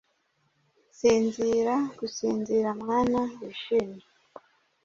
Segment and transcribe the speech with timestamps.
[0.97, 4.03] Sinzira gusinzira mwana wishimye,